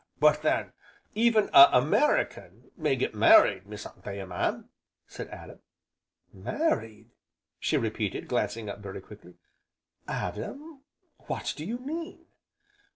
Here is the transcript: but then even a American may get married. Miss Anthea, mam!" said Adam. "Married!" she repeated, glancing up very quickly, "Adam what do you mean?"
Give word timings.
but 0.19 0.41
then 0.41 0.73
even 1.13 1.47
a 1.53 1.69
American 1.73 2.71
may 2.75 2.95
get 2.95 3.13
married. 3.13 3.67
Miss 3.67 3.85
Anthea, 3.85 4.25
mam!" 4.25 4.67
said 5.05 5.27
Adam. 5.27 5.59
"Married!" 6.33 7.11
she 7.59 7.77
repeated, 7.77 8.27
glancing 8.27 8.67
up 8.67 8.79
very 8.79 8.99
quickly, 8.99 9.35
"Adam 10.07 10.81
what 11.27 11.53
do 11.55 11.63
you 11.63 11.77
mean?" 11.77 12.25